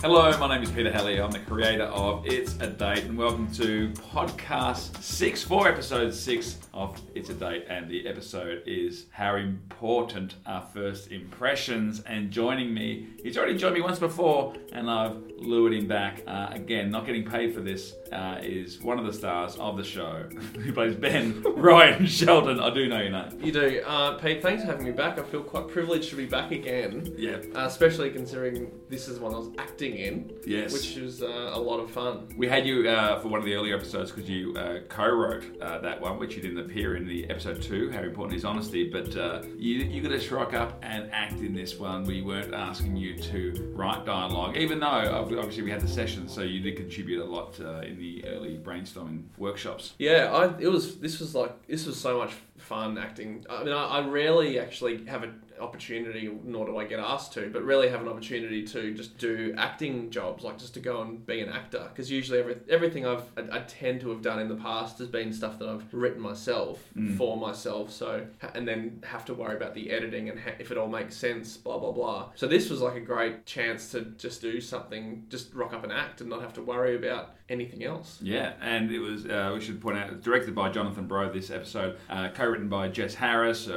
Hello, 0.00 0.30
my 0.38 0.46
name 0.54 0.62
is 0.62 0.70
Peter 0.70 0.92
Helliar. 0.92 1.24
I'm 1.24 1.32
the 1.32 1.40
creator 1.40 1.82
of 1.82 2.24
It's 2.24 2.54
a 2.60 2.68
Date, 2.68 3.02
and 3.02 3.18
welcome 3.18 3.50
to 3.54 3.88
podcast 4.12 5.02
six, 5.02 5.42
for 5.42 5.66
episode 5.66 6.14
six 6.14 6.58
of 6.72 7.02
It's 7.16 7.30
a 7.30 7.34
Date. 7.34 7.64
And 7.68 7.90
the 7.90 8.06
episode 8.06 8.62
is 8.64 9.06
how 9.10 9.34
important 9.34 10.36
are 10.46 10.62
first 10.72 11.10
impressions. 11.10 12.00
And 12.06 12.30
joining 12.30 12.72
me, 12.72 13.08
he's 13.24 13.36
already 13.36 13.58
joined 13.58 13.74
me 13.74 13.80
once 13.80 13.98
before, 13.98 14.54
and 14.72 14.88
I've 14.88 15.16
lured 15.36 15.74
him 15.74 15.88
back 15.88 16.22
uh, 16.28 16.50
again. 16.52 16.92
Not 16.92 17.04
getting 17.04 17.28
paid 17.28 17.52
for 17.52 17.60
this 17.60 17.94
uh, 18.12 18.38
is 18.40 18.80
one 18.80 19.00
of 19.00 19.04
the 19.04 19.12
stars 19.12 19.56
of 19.56 19.76
the 19.76 19.84
show 19.84 20.28
who 20.60 20.72
plays 20.72 20.94
Ben 20.94 21.42
Ryan 21.56 22.06
Shelton. 22.06 22.60
I 22.60 22.72
do 22.72 22.88
know 22.88 23.00
your 23.00 23.10
name. 23.10 23.40
You 23.42 23.50
do. 23.50 23.82
Uh, 23.84 24.16
Pete, 24.16 24.42
thanks 24.42 24.62
for 24.62 24.70
having 24.70 24.84
me 24.84 24.92
back. 24.92 25.18
I 25.18 25.24
feel 25.24 25.42
quite 25.42 25.66
privileged 25.66 26.10
to 26.10 26.16
be 26.16 26.26
back 26.26 26.52
again. 26.52 27.12
Yeah. 27.16 27.38
Uh, 27.56 27.66
especially 27.66 28.10
considering 28.10 28.70
this 28.88 29.08
is 29.08 29.18
one 29.18 29.34
I 29.34 29.38
was 29.38 29.50
acting 29.58 29.87
in. 29.96 30.32
Yes. 30.46 30.72
Which 30.72 30.96
was 30.96 31.22
uh, 31.22 31.50
a 31.52 31.58
lot 31.58 31.78
of 31.80 31.90
fun. 31.90 32.28
We 32.36 32.48
had 32.48 32.66
you 32.66 32.88
uh, 32.88 33.20
for 33.20 33.28
one 33.28 33.40
of 33.40 33.46
the 33.46 33.54
earlier 33.54 33.76
episodes 33.76 34.10
because 34.10 34.28
you 34.28 34.54
uh, 34.56 34.80
co-wrote 34.88 35.44
uh, 35.60 35.78
that 35.78 36.00
one, 36.00 36.18
which 36.18 36.36
you 36.36 36.42
didn't 36.42 36.58
appear 36.58 36.96
in 36.96 37.06
the 37.06 37.28
episode 37.28 37.62
two. 37.62 37.90
How 37.90 38.02
important 38.02 38.36
is 38.36 38.44
honesty? 38.44 38.88
But 38.90 39.16
uh, 39.16 39.42
you 39.56 39.76
you 39.76 40.02
got 40.02 40.18
to 40.18 40.34
rock 40.34 40.54
up 40.54 40.78
and 40.82 41.10
act 41.12 41.40
in 41.40 41.54
this 41.54 41.78
one. 41.78 42.04
We 42.04 42.22
weren't 42.22 42.54
asking 42.54 42.96
you 42.96 43.18
to 43.18 43.72
write 43.74 44.04
dialogue, 44.06 44.56
even 44.56 44.80
though 44.80 44.86
obviously 44.86 45.62
we 45.62 45.70
had 45.70 45.80
the 45.80 45.88
session, 45.88 46.28
so 46.28 46.42
you 46.42 46.60
did 46.60 46.76
contribute 46.76 47.22
a 47.22 47.24
lot 47.24 47.58
uh, 47.60 47.80
in 47.80 47.98
the 47.98 48.24
early 48.26 48.58
brainstorming 48.58 49.24
workshops. 49.36 49.94
Yeah, 49.98 50.32
I, 50.32 50.58
it 50.58 50.68
was. 50.68 50.98
This 50.98 51.20
was 51.20 51.34
like 51.34 51.66
this 51.66 51.86
was 51.86 51.98
so 51.98 52.18
much 52.18 52.32
fun 52.56 52.98
acting. 52.98 53.44
I 53.48 53.64
mean, 53.64 53.74
I, 53.74 53.84
I 53.98 54.06
rarely 54.06 54.58
actually 54.58 55.04
have 55.06 55.22
an 55.22 55.42
opportunity, 55.60 56.30
nor 56.44 56.66
do 56.66 56.76
I 56.76 56.84
get 56.84 56.98
asked 56.98 57.32
to, 57.34 57.50
but 57.52 57.62
really 57.62 57.88
have 57.88 58.00
an 58.00 58.08
opportunity 58.08 58.64
to 58.64 58.94
just 58.94 59.18
do 59.18 59.54
acting 59.56 60.10
jobs, 60.10 60.44
like 60.44 60.58
just 60.58 60.74
to 60.74 60.80
go 60.80 61.02
and 61.02 61.24
be 61.26 61.40
an 61.40 61.48
actor. 61.48 61.86
Because 61.88 62.10
usually 62.10 62.38
every, 62.38 62.56
everything 62.68 63.06
I've 63.06 63.24
I, 63.36 63.58
I 63.58 63.60
tend 63.60 64.00
to 64.02 64.10
have 64.10 64.22
done 64.22 64.40
in 64.40 64.48
the 64.48 64.56
past 64.56 64.98
has 64.98 65.08
been 65.08 65.32
stuff 65.32 65.58
that 65.58 65.68
I've 65.68 65.92
written 65.92 66.20
myself 66.20 66.82
for 67.16 67.36
myself. 67.36 67.92
So 67.92 68.26
and 68.54 68.66
then 68.66 69.02
have 69.04 69.24
to 69.26 69.34
worry 69.34 69.56
about 69.56 69.74
the 69.74 69.90
editing 69.90 70.28
and 70.28 70.38
ha- 70.38 70.56
if 70.58 70.70
it 70.70 70.78
all 70.78 70.88
makes 70.88 71.16
sense, 71.16 71.56
blah 71.56 71.78
blah 71.78 71.92
blah. 71.92 72.30
So 72.34 72.46
this 72.46 72.70
was 72.70 72.80
like 72.80 72.96
a 72.96 73.00
great 73.00 73.46
chance 73.46 73.90
to 73.92 74.02
just 74.18 74.40
do 74.40 74.60
something, 74.60 75.24
just 75.28 75.54
rock 75.54 75.72
up 75.72 75.84
and 75.84 75.92
act, 75.92 76.20
and 76.20 76.30
not 76.30 76.40
have 76.40 76.52
to 76.54 76.62
worry 76.62 76.96
about 76.96 77.34
anything 77.48 77.84
else. 77.84 78.18
Yeah, 78.22 78.52
and 78.60 78.90
it 78.90 78.98
was, 78.98 79.24
uh, 79.24 79.52
we 79.54 79.60
should 79.60 79.80
point 79.80 79.96
out, 79.96 80.20
directed 80.20 80.54
by 80.54 80.70
Jonathan 80.70 81.06
Brough, 81.06 81.30
this 81.30 81.50
episode, 81.50 81.96
uh, 82.10 82.28
co 82.34 82.46
written 82.46 82.68
by 82.68 82.88
Jess 82.88 83.14
Harris. 83.14 83.68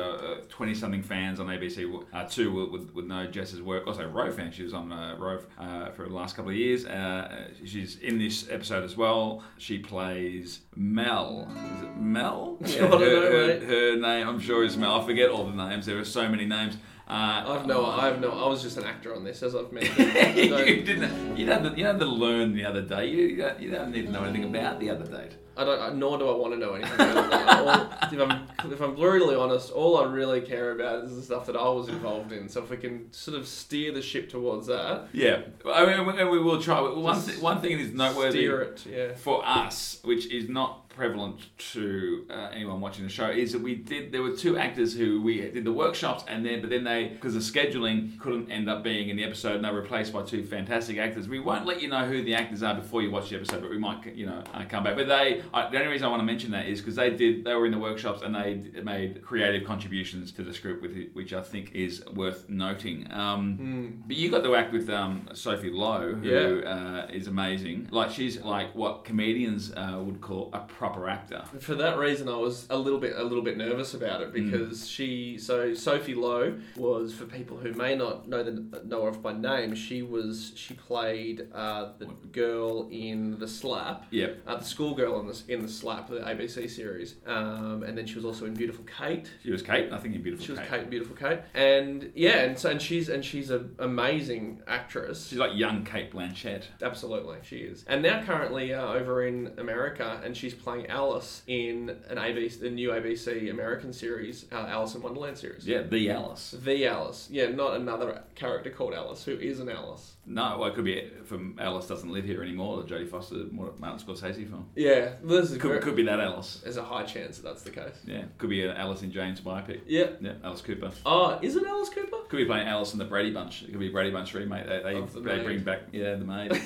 20 0.50 0.74
something 0.76 1.02
fans 1.02 1.40
on 1.40 1.48
ABC 1.48 1.71
uh, 1.78 2.26
2 2.26 2.52
would, 2.54 2.72
would, 2.72 2.96
would 2.96 3.08
know 3.08 3.28
Jess's 3.28 3.62
work. 3.62 3.88
Also, 3.88 4.08
Rove 4.08 4.36
fan, 4.36 4.52
she 4.52 4.64
was 4.64 4.74
on 4.74 4.92
uh, 4.92 5.16
Rove 5.18 5.46
uh, 5.60 5.92
for 5.92 6.08
the 6.08 6.14
last 6.14 6.36
couple 6.36 6.52
of 6.52 6.58
years. 6.58 6.86
Uh, 6.86 7.50
she's 7.66 7.98
in 7.98 8.18
this 8.18 8.50
episode 8.50 8.84
as 8.84 8.98
well. 8.98 9.44
She 9.58 9.80
plays 9.80 10.62
Mel. 10.76 11.48
Is 11.76 11.84
it 11.84 11.98
Mel? 11.98 12.58
Yeah, 12.62 12.68
her, 12.88 12.98
her, 12.98 13.66
her 13.66 13.96
name, 13.98 14.28
I'm 14.28 14.40
sure, 14.40 14.64
is 14.64 14.78
Mel. 14.78 15.02
I 15.02 15.06
forget 15.06 15.30
all 15.30 15.46
the 15.46 15.56
names. 15.56 15.86
There 15.86 16.00
are 16.00 16.06
so 16.06 16.28
many 16.30 16.46
names. 16.46 16.78
Uh, 17.08 17.44
I've 17.46 17.66
no, 17.66 17.86
I've 17.86 18.22
no, 18.22 18.32
I 18.32 18.48
was 18.48 18.62
just 18.62 18.78
an 18.78 18.86
actor 18.86 19.14
on 19.14 19.26
this, 19.26 19.44
as 19.44 19.54
I've 19.54 19.72
mentioned. 19.74 20.14
You 20.38 20.82
didn't. 20.82 21.36
You 21.36 21.46
had, 21.46 21.64
to, 21.64 21.78
you 21.78 21.86
had 21.86 22.00
to 22.00 22.06
learn 22.06 22.56
the 22.56 22.64
other 22.64 22.82
day. 22.82 23.08
You, 23.10 23.54
you 23.60 23.70
don't 23.70 23.92
need 23.92 24.06
to 24.06 24.12
know 24.12 24.24
anything 24.24 24.46
about 24.46 24.80
the 24.80 24.90
other 24.90 25.06
date. 25.06 25.36
I 25.58 25.66
don't, 25.66 25.98
nor 25.98 26.18
do 26.18 26.30
I 26.30 26.36
want 26.36 26.54
to 26.54 26.60
know 26.60 26.74
anything 26.76 26.94
about 26.94 27.30
that. 27.30 27.60
All, 27.60 28.10
if 28.14 28.20
I'm, 28.32 28.72
if 28.72 28.82
I'm 28.82 28.96
brutally 28.96 29.36
honest, 29.36 29.72
all 29.72 29.98
I 29.98 30.06
really 30.06 30.40
care 30.42 30.72
about 30.72 31.04
is 31.04 31.16
the 31.16 31.22
stuff 31.22 31.46
that 31.48 31.56
I 31.58 31.68
was 31.68 31.90
involved 31.90 32.32
in. 32.32 32.48
So 32.48 32.64
if 32.64 32.70
we 32.70 32.78
can 32.78 33.12
sort 33.12 33.38
of 33.38 33.46
steer 33.48 33.92
the 33.92 34.02
ship 34.02 34.30
towards 34.30 34.68
that, 34.68 35.08
Yeah, 35.14 35.42
I 35.66 35.86
mean, 35.86 36.06
we- 36.06 36.24
we 36.24 36.40
will 36.40 36.62
try. 36.62 36.80
One, 36.80 37.22
th- 37.22 37.40
one 37.40 37.60
thing 37.62 37.80
is 37.80 37.92
noteworthy 37.94 38.38
steer 38.40 38.62
it. 38.62 38.86
Yeah. 38.90 39.16
for 39.16 39.46
us, 39.46 40.00
which 40.04 40.26
is 40.28 40.48
not 40.48 40.81
prevalent 40.96 41.40
to 41.74 42.26
uh, 42.30 42.50
anyone 42.54 42.82
watching 42.82 43.04
the 43.04 43.10
show, 43.10 43.30
is 43.30 43.52
that 43.54 43.62
we 43.62 43.76
did. 43.76 44.12
There 44.12 44.22
were 44.22 44.36
two 44.36 44.58
actors 44.58 44.96
who 44.96 45.22
we 45.22 45.42
did 45.42 45.64
the 45.64 45.72
workshops, 45.72 46.24
and 46.28 46.46
then 46.46 46.62
but 46.62 46.70
then 46.70 46.84
they, 46.84 47.08
because 47.10 47.36
of 47.36 47.42
scheduling, 47.42 48.20
couldn't 48.20 48.52
end 48.52 48.70
up 48.70 48.84
being 48.84 49.10
in 49.10 49.18
the 49.18 49.24
episode, 49.24 49.56
and 49.56 49.66
they 49.66 49.72
were 49.72 49.82
replaced 49.82 50.14
by 50.14 50.24
two 50.24 50.44
fantastic 50.44 50.98
actors. 50.98 51.28
We 51.28 51.40
won't 51.40 51.66
let 51.66 51.82
you 51.82 51.88
know 51.88 52.06
who 52.06 52.24
the 52.24 52.36
actors 52.36 52.62
are 52.64 52.76
before 52.76 53.02
you 53.02 53.12
watch 53.12 53.30
the 53.30 53.36
episode, 53.38 53.62
but 53.62 53.70
we 53.70 53.78
might, 53.78 54.16
you 54.16 54.26
know, 54.26 54.44
uh, 54.54 54.66
come 54.70 54.84
back. 54.84 54.96
But 54.96 55.08
they, 55.08 55.42
I, 55.54 55.70
the 55.70 55.78
only 55.78 55.92
reason 55.92 56.08
I 56.08 56.10
want 56.10 56.22
to 56.22 56.26
mention 56.26 56.52
that 56.52 56.68
is 56.68 56.80
because 56.82 56.96
they 56.96 57.10
did. 57.10 57.44
They 57.46 57.56
were 57.56 57.66
in 57.66 57.72
the 57.72 57.80
workshops 57.80 58.22
and 58.22 58.36
they 58.36 58.82
made 58.84 59.22
creative 59.24 59.66
contributions 59.68 60.32
to 60.34 60.44
the 60.44 60.54
script, 60.54 60.82
with 60.82 60.96
it, 60.96 61.16
which 61.16 61.34
I 61.34 61.42
think 61.42 61.72
is 61.74 62.04
worth 62.14 62.50
noting. 62.50 63.08
Um, 63.12 64.04
But 64.08 64.16
you 64.18 64.30
got 64.30 64.44
to 64.44 64.56
act 64.56 64.72
with 64.74 64.90
um, 64.90 65.28
Sophie 65.34 65.70
Lowe, 65.70 66.14
who 66.14 66.64
uh, 66.64 67.08
is 67.12 67.28
amazing. 67.28 67.88
Like 67.92 68.12
she's 68.12 68.42
like 68.42 68.74
what 68.76 69.06
comedians 69.06 69.72
uh, 69.76 70.00
would 70.04 70.22
call 70.22 70.50
a 70.54 70.60
proper 70.82 71.08
actor. 71.08 71.44
For 71.60 71.76
that 71.76 72.00
reason, 72.00 72.28
I 72.28 72.38
was 72.38 72.66
a 72.72 72.76
little 72.76 72.98
bit 72.98 73.14
a 73.16 73.22
little 73.24 73.44
bit 73.44 73.56
nervous 73.56 73.94
about 73.94 74.22
it 74.22 74.34
because 74.34 74.90
she 74.90 75.38
so 75.38 75.76
Sophie 75.76 76.16
Lowe 76.16 76.58
was 76.76 77.14
for 77.14 77.26
people 77.26 77.56
who 77.58 77.72
may 77.74 77.94
not 77.96 78.28
know 78.28 78.42
the 78.42 78.82
know 78.84 79.06
her 79.06 79.12
by 79.12 79.34
name. 79.34 79.76
She 79.76 80.02
was 80.02 80.54
she 80.56 80.74
played 80.74 81.48
uh, 81.54 81.90
the 82.00 82.08
girl 82.32 82.90
in 82.90 83.38
the 83.38 83.48
Slap. 83.48 84.08
Yep. 84.10 84.40
Uh, 84.48 84.56
the 84.56 84.66
schoolgirl 84.66 85.20
in 85.20 85.28
the 85.28 85.44
in 85.50 85.62
the 85.62 85.70
Slap, 85.70 86.10
the 86.10 86.22
ABC 86.22 86.68
series, 86.68 87.18
um, 87.28 87.84
and 87.84 87.96
then 87.96 88.08
she 88.08 88.16
was 88.16 88.26
also 88.26 88.46
in 88.46 88.56
Beautiful 88.56 88.84
Kate. 88.86 89.30
She 89.44 89.52
was 89.52 89.62
Kate. 89.62 89.94
I 89.94 90.00
think 90.00 90.16
in 90.16 90.24
Beautiful 90.24 90.44
She 90.44 90.52
was 90.52 90.62
Kate. 90.62 90.70
Kate, 90.70 90.90
beautiful 90.90 91.16
Kate, 91.16 91.42
and 91.54 92.12
yeah, 92.16 92.40
and 92.40 92.58
so 92.58 92.72
and 92.72 92.82
she's 92.82 93.08
and 93.08 93.24
she's 93.24 93.52
an 93.52 93.76
amazing 93.78 94.64
actress. 94.66 95.28
She's 95.28 95.38
like 95.38 95.56
young 95.56 95.86
Cate 95.86 96.12
Blanchett. 96.12 96.64
Absolutely, 96.82 97.38
she 97.44 97.58
is. 97.58 97.86
And 97.88 98.02
now 98.02 98.24
currently 98.24 98.74
uh, 98.74 98.94
over 98.94 99.28
in 99.28 99.54
America, 99.60 100.20
and 100.26 100.36
she's 100.36 100.56
playing 100.56 100.71
Alice 100.90 101.42
in 101.48 101.90
an 102.10 102.18
ABC, 102.18 102.60
the 102.60 102.70
new 102.70 102.90
ABC 102.90 103.50
American 103.50 103.94
series, 103.94 104.46
uh, 104.52 104.56
Alice 104.70 104.96
in 104.96 105.02
Wonderland 105.02 105.38
series. 105.38 105.68
Yeah, 105.68 105.82
the 105.82 106.10
Alice. 106.10 106.56
The 106.64 106.86
Alice, 106.88 107.28
yeah, 107.32 107.48
not 107.48 107.76
another 107.76 108.24
character 108.36 108.70
called 108.70 108.94
Alice, 108.94 109.24
who 109.24 109.34
is 109.34 109.60
an 109.60 109.70
Alice. 109.70 110.14
No, 110.26 110.58
well, 110.60 110.70
it 110.70 110.76
could 110.76 110.86
be 110.86 111.10
from 111.26 111.58
Alice 111.60 111.88
doesn't 111.88 112.12
live 112.12 112.26
here 112.26 112.44
anymore. 112.44 112.82
The 112.84 112.88
Jodie 112.96 113.10
Foster, 113.10 113.36
Martin 113.52 113.98
Scorsese 114.00 114.48
film. 114.48 114.68
Yeah, 114.76 115.14
this 115.24 115.52
is 115.52 115.58
Could, 115.58 115.70
very- 115.70 115.82
could 115.82 115.96
be 115.96 116.04
that 116.04 116.20
Alice. 116.20 116.62
There's 116.64 116.78
a 116.78 116.84
high 116.84 117.04
chance 117.04 117.38
that 117.38 117.44
that's 117.44 117.64
the 117.64 117.72
case. 117.72 117.96
Yeah, 118.06 118.24
could 118.38 118.50
be 118.50 118.64
an 118.64 118.76
Alice 118.78 119.02
in 119.02 119.12
Chains 119.12 119.42
biopic. 119.42 119.82
Yeah. 119.88 120.08
Yeah, 120.22 120.34
Alice 120.44 120.62
Cooper. 120.62 120.92
Oh, 121.06 121.40
is 121.42 121.56
it 121.56 121.66
Alice 121.66 121.90
Cooper? 121.90 122.18
Could 122.30 122.38
be 122.38 122.46
playing 122.46 122.68
Alice 122.68 122.94
in 122.94 123.00
the 123.00 123.06
Brady 123.06 123.32
Bunch. 123.32 123.64
It 123.64 123.72
could 123.72 123.80
be 123.80 123.90
Brady 123.90 124.12
Bunch 124.12 124.34
remake. 124.34 124.68
They 124.68 124.82
they, 124.84 125.02
the 125.02 125.20
they 125.20 125.44
bring 125.44 125.64
back 125.64 125.82
yeah 125.92 126.16
the 126.16 126.26
maid. 126.26 126.52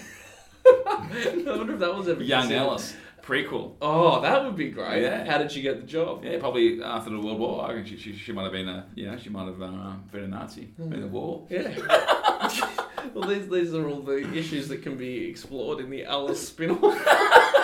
I 0.67 1.43
wonder 1.45 1.73
if 1.73 1.79
that 1.79 1.95
was 1.95 2.07
ever 2.07 2.21
young 2.23 2.41
considered. 2.41 2.59
Alice 2.61 2.95
prequel. 3.25 3.73
Oh, 3.81 4.21
that 4.21 4.43
would 4.43 4.55
be 4.55 4.69
great. 4.69 5.01
Yeah. 5.01 5.25
How 5.25 5.37
did 5.37 5.51
she 5.51 5.61
get 5.61 5.81
the 5.81 5.87
job? 5.87 6.23
Yeah, 6.23 6.37
probably 6.39 6.81
after 6.81 7.09
the 7.09 7.19
World 7.19 7.39
War. 7.39 7.65
I 7.65 7.73
reckon 7.73 7.85
she, 7.85 7.97
she, 7.97 8.15
she 8.15 8.31
might 8.31 8.43
have 8.43 8.51
been 8.51 8.69
a 8.69 8.85
you 8.95 9.07
know 9.09 9.17
she 9.17 9.29
might 9.29 9.47
have 9.47 9.61
uh, 9.61 9.93
been 10.11 10.23
a 10.23 10.27
Nazi 10.27 10.69
in 10.77 11.01
the 11.01 11.07
war. 11.07 11.47
Yeah. 11.49 11.73
well, 13.13 13.27
these 13.27 13.47
these 13.49 13.73
are 13.73 13.87
all 13.87 14.01
the 14.01 14.33
issues 14.33 14.67
that 14.69 14.83
can 14.83 14.97
be 14.97 15.25
explored 15.29 15.79
in 15.79 15.89
the 15.89 16.05
Alice 16.05 16.47
spin-off. 16.47 16.81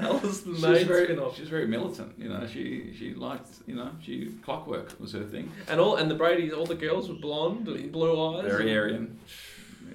Alice 0.00 0.40
the 0.42 0.50
Maid 0.50 0.86
very, 0.86 1.04
spin-off. 1.04 1.36
she's 1.36 1.48
very 1.48 1.66
militant, 1.66 2.12
you 2.18 2.28
know. 2.28 2.46
She 2.46 2.94
she 2.96 3.14
liked, 3.14 3.48
you 3.66 3.74
know, 3.74 3.90
she 4.00 4.34
clockwork 4.44 4.98
was 5.00 5.12
her 5.12 5.24
thing. 5.24 5.50
And 5.68 5.80
all 5.80 5.96
and 5.96 6.10
the 6.10 6.14
Brady's, 6.14 6.52
all 6.52 6.66
the 6.66 6.74
girls 6.74 7.08
were 7.08 7.16
blonde 7.16 7.68
and 7.68 7.92
blue 7.92 8.36
eyes. 8.36 8.44
Very 8.44 8.76
Aryan, 8.76 9.18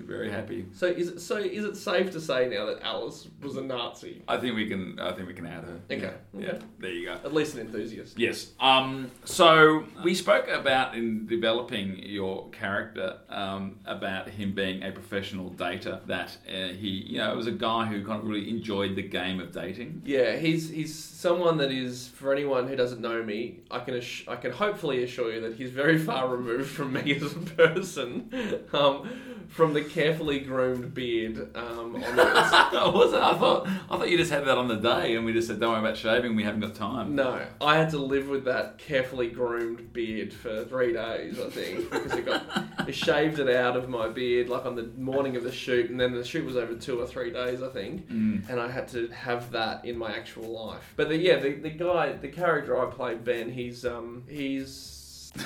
very 0.04 0.30
happy. 0.32 0.66
So 0.74 0.88
is 0.88 1.08
it 1.10 1.20
so 1.22 1.38
is 1.38 1.66
it 1.66 1.76
safe 1.76 2.12
to 2.12 2.22
say 2.22 2.48
now 2.50 2.66
that 2.68 2.82
Alice 2.84 3.28
was 3.42 3.58
a 3.58 3.62
Nazi? 3.62 4.22
I 4.28 4.38
think 4.38 4.56
we 4.56 4.68
can. 4.68 5.00
I 5.00 5.12
think 5.14 5.28
we 5.28 5.34
can 5.34 5.46
add 5.46 5.64
her. 5.64 5.80
Okay, 5.92 6.02
Yeah. 6.02 6.40
okay. 6.40 6.46
yeah. 6.58 6.60
There 6.80 6.92
you 6.92 7.06
go. 7.08 7.14
At 7.14 7.34
least 7.34 7.56
an 7.56 7.62
enthusiast. 7.62 8.18
Yes. 8.20 8.52
Um, 8.60 9.12
so 9.26 9.86
we 10.04 10.14
spoke 10.16 10.48
about 10.48 10.96
in 10.96 11.26
developing 11.28 12.00
your 12.00 12.50
character 12.50 13.18
um, 13.30 13.80
about 13.86 14.30
him 14.30 14.54
being 14.54 14.84
a 14.84 14.92
professional 14.92 15.52
dater. 15.52 16.06
That 16.08 16.38
uh, 16.48 16.68
he, 16.74 16.88
you 17.10 17.18
know, 17.18 17.32
it 17.32 17.36
was 17.36 17.48
a 17.48 17.52
guy 17.52 17.86
who 17.86 18.06
kind 18.06 18.22
of 18.22 18.28
really 18.28 18.50
enjoyed 18.50 18.96
the 18.96 19.04
game 19.04 19.40
of 19.40 19.52
dating. 19.52 20.02
Yeah, 20.06 20.36
he's 20.38 20.70
he's 20.70 20.94
someone 20.94 21.58
that 21.58 21.72
is 21.72 22.08
for 22.10 22.32
anyone 22.34 22.68
who 22.68 22.76
doesn't 22.76 23.02
know 23.02 23.24
me. 23.24 23.62
I 23.72 23.80
can 23.80 23.96
ass- 23.96 24.24
I 24.28 24.36
can 24.36 24.52
hopefully 24.52 25.04
assure 25.04 25.34
you 25.34 25.42
that 25.42 25.56
he's 25.56 25.72
very 25.72 25.98
far 25.98 26.28
removed 26.28 26.70
from 26.70 26.94
me 26.94 27.16
as 27.16 27.34
a 27.34 27.40
person, 27.40 28.30
um, 28.74 29.10
from 29.50 29.74
the 29.74 29.82
carefully 29.84 30.40
groomed 30.40 30.94
beard 30.94 31.56
um, 31.56 31.96
onwards. 31.96 32.06
I 32.18 32.92
wasn't. 32.94 33.24
I 33.24 33.38
thought. 33.38 33.68
I 33.90 33.98
thought 33.98 34.10
you 34.10 34.18
just 34.18 34.32
had 34.32 34.46
that 34.46 34.58
on 34.58 34.68
the 34.68 34.76
day, 34.78 35.16
and 35.16 35.26
we 35.26 35.34
just 35.34 35.48
said, 35.48 35.60
"Don't 35.60 35.72
worry 35.72 35.80
about 35.80 35.98
shaving. 35.98 36.36
We 36.36 36.44
haven't 36.44 36.62
got 36.62 36.76
time." 36.76 37.16
No, 37.16 37.42
I 37.62 37.76
had 37.78 37.90
to 37.92 37.98
live 37.98 38.28
with 38.30 38.46
that 38.46 38.78
carefully 38.78 39.28
groomed 39.30 39.94
beard 39.94 40.34
for 40.34 40.64
three 40.66 40.94
days, 40.94 41.40
I 41.40 41.50
think, 41.50 41.90
because 41.90 42.14
it 42.14 42.26
got 42.26 42.44
it 42.88 42.94
shaved 42.96 43.40
it 43.40 43.50
out 43.50 43.76
of 43.78 43.90
my 43.90 44.08
beard 44.10 44.50
like 44.50 44.66
on 44.66 44.76
the 44.76 44.90
morning 44.98 45.36
of 45.36 45.44
the 45.44 45.52
shoot, 45.52 45.90
and 45.90 46.00
then 46.00 46.14
the 46.14 46.24
shoot 46.24 46.46
was 46.46 46.56
over 46.58 46.76
two 46.76 47.00
or 47.00 47.08
three 47.08 47.32
days, 47.32 47.62
I 47.62 47.70
think, 47.70 48.10
Mm. 48.10 48.50
and 48.50 48.60
I 48.60 48.70
had 48.70 48.88
to 48.90 49.08
have 49.10 49.52
that 49.52 49.86
in 49.86 49.98
my 49.98 50.12
actual 50.16 50.44
life. 50.66 50.94
But 50.96 51.10
the, 51.10 51.18
yeah, 51.18 51.38
the, 51.38 51.54
the 51.54 51.70
guy, 51.70 52.14
the 52.14 52.28
character 52.28 52.80
I 52.80 52.90
played, 52.92 53.24
Ben, 53.24 53.50
he's 53.52 53.86
um 53.86 54.24
he's 54.30 55.32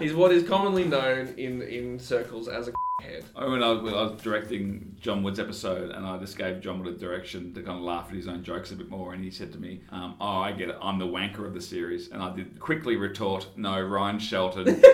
He's 0.00 0.14
what 0.14 0.32
is 0.32 0.48
commonly 0.48 0.84
known 0.84 1.34
in 1.36 1.62
in 1.62 1.98
circles 1.98 2.48
as 2.48 2.68
a 2.68 2.72
head. 3.02 3.24
I 3.36 3.46
when 3.46 3.62
I, 3.62 3.72
when 3.72 3.94
I 3.94 4.02
was 4.02 4.20
directing 4.22 4.96
John 5.00 5.22
Wood's 5.22 5.38
episode, 5.38 5.90
and 5.90 6.06
I 6.06 6.16
just 6.18 6.38
gave 6.38 6.60
John 6.60 6.82
Wood 6.82 6.94
a 6.94 6.98
direction 6.98 7.52
to 7.54 7.62
kind 7.62 7.78
of 7.78 7.84
laugh 7.84 8.08
at 8.08 8.14
his 8.14 8.26
own 8.26 8.42
jokes 8.42 8.72
a 8.72 8.76
bit 8.76 8.88
more, 8.88 9.12
and 9.12 9.22
he 9.22 9.30
said 9.30 9.52
to 9.52 9.58
me, 9.58 9.80
um, 9.90 10.16
"Oh, 10.20 10.38
I 10.38 10.52
get 10.52 10.70
it. 10.70 10.76
I'm 10.80 10.98
the 10.98 11.06
wanker 11.06 11.46
of 11.46 11.52
the 11.52 11.60
series," 11.60 12.08
and 12.08 12.22
I 12.22 12.34
did 12.34 12.58
quickly 12.58 12.96
retort, 12.96 13.46
"No, 13.56 13.80
Ryan 13.80 14.18
Shelton." 14.18 14.82